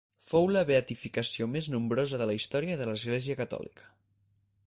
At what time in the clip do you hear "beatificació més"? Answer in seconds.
0.69-1.69